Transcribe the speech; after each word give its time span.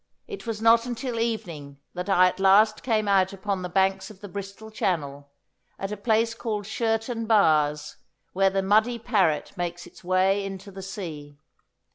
It 0.27 0.47
was 0.47 0.63
not 0.63 0.87
until 0.87 1.19
evening 1.19 1.77
that 1.93 2.09
I 2.09 2.27
at 2.27 2.39
last 2.39 2.81
came 2.81 3.07
out 3.07 3.33
upon 3.33 3.61
the 3.61 3.69
banks 3.69 4.09
of 4.09 4.19
the 4.19 4.27
Bristol 4.27 4.71
Channel, 4.71 5.29
at 5.77 5.91
a 5.91 5.95
place 5.95 6.33
called 6.33 6.65
Shurton 6.65 7.27
Bars, 7.27 7.97
where 8.33 8.49
the 8.49 8.63
muddy 8.63 8.97
Parret 8.97 9.55
makes 9.55 9.85
its 9.85 10.03
way 10.03 10.43
into 10.43 10.71
the 10.71 10.81
sea. 10.81 11.37